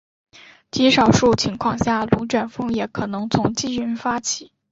[0.71, 4.51] 极少数情况下龙卷风也可能从积云发起。